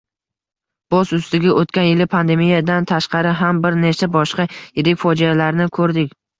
[0.95, 6.21] Boz ustiga oʻtgan yili pandemiyadan tashqari ham bir nechta boshqa yirik fojialarni koʻrdik.